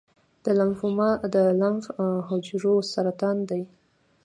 [0.43, 1.85] د لمفوما د لمف
[2.27, 3.63] حجرو سرطان دی.